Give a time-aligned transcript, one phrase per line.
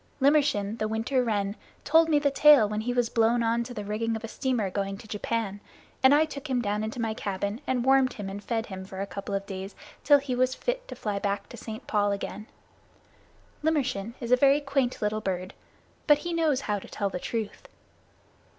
[0.19, 3.85] Limmershin, the Winter Wren, told me the tale when he was blown on to the
[3.85, 5.59] rigging of a steamer going to Japan,
[6.01, 9.05] and I took him down into my cabin and warmed and fed him for a
[9.05, 11.85] couple of days till he was fit to fly back to St.
[11.85, 12.47] Paul's again.
[13.63, 15.53] Limmershin is a very quaint little bird,
[16.07, 17.67] but he knows how to tell the truth.